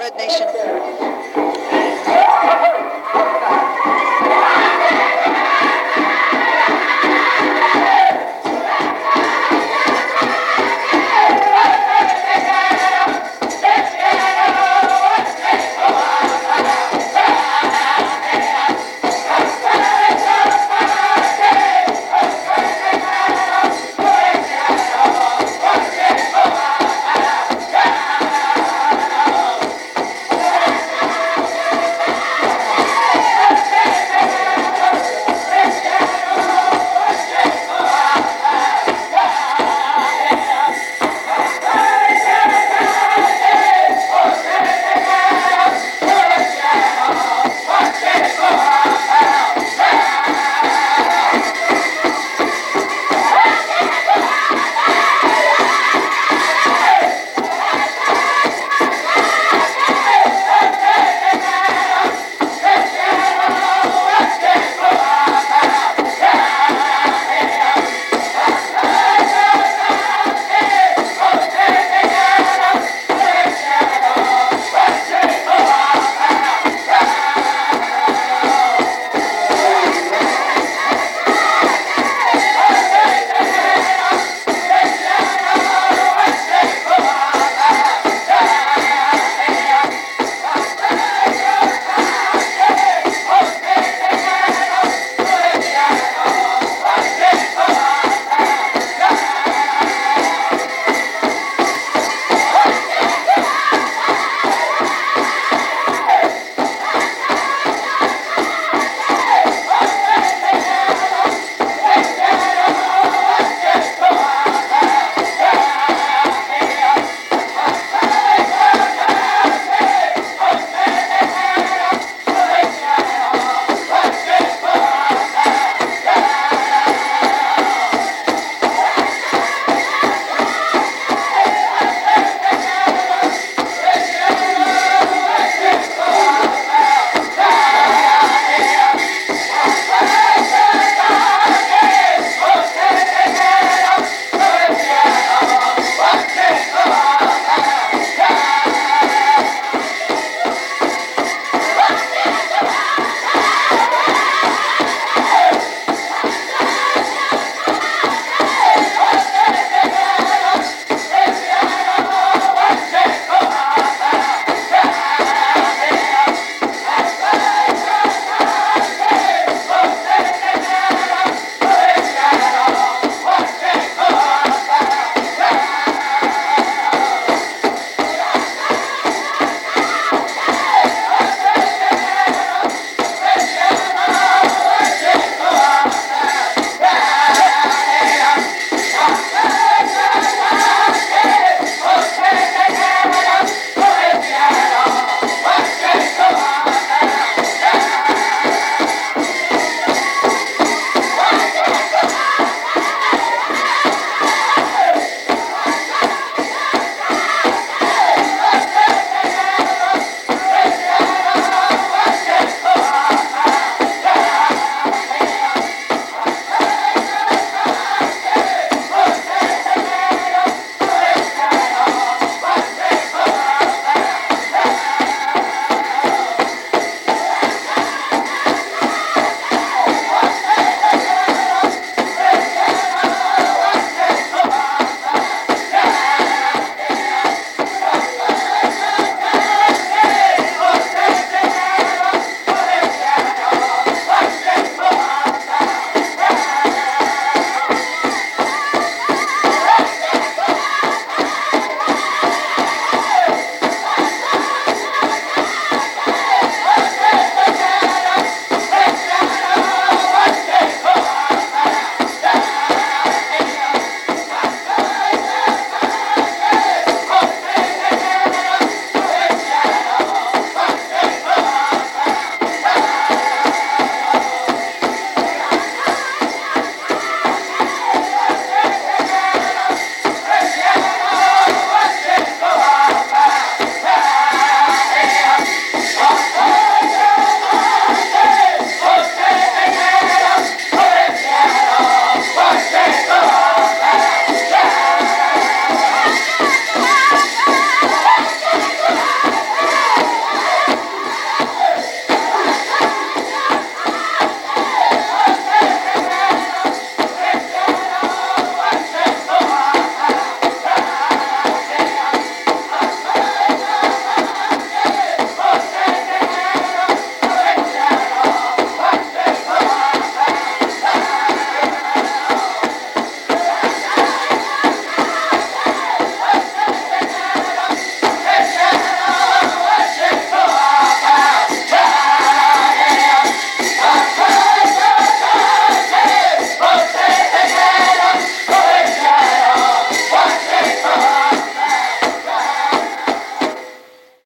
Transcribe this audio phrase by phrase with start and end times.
[0.00, 1.39] Red Nation.